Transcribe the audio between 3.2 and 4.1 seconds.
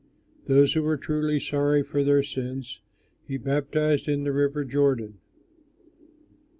he baptized